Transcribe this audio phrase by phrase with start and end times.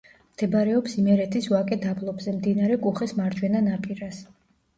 [0.35, 4.25] მდებარეობს იმერეთის ვაკე-დაბლობზე, მდინარე კუხის მარჯვენა ნაპირას.